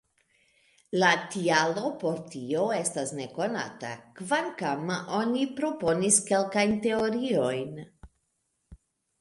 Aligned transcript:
La 1.01 1.09
tialo 1.33 1.91
por 2.03 2.15
tio 2.35 2.63
estas 2.77 3.13
nekonata, 3.19 3.93
kvankam 4.21 4.89
oni 5.21 5.47
proponis 5.61 6.19
kelkajn 6.31 6.75
teoriojn. 6.89 7.79